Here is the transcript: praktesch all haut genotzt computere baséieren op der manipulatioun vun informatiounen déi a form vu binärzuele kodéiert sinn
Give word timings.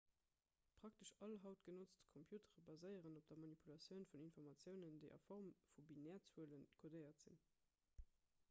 praktesch 0.77 1.11
all 1.25 1.35
haut 1.47 1.61
genotzt 1.67 2.01
computere 2.13 2.63
baséieren 2.69 3.19
op 3.21 3.27
der 3.33 3.39
manipulatioun 3.43 4.03
vun 4.13 4.25
informatiounen 4.27 4.97
déi 5.03 5.13
a 5.17 5.19
form 5.27 5.51
vu 5.75 5.85
binärzuele 5.91 6.63
kodéiert 6.81 7.21
sinn 7.27 7.41